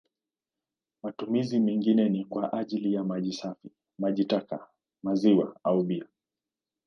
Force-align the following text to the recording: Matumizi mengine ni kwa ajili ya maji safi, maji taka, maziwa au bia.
Matumizi 1.03 1.59
mengine 1.59 2.09
ni 2.09 2.25
kwa 2.25 2.53
ajili 2.53 2.93
ya 2.93 3.03
maji 3.03 3.33
safi, 3.33 3.71
maji 3.99 4.25
taka, 4.25 4.67
maziwa 5.03 5.55
au 5.63 5.83
bia. 5.83 6.05